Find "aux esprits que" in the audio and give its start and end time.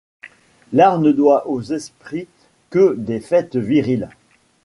1.47-2.95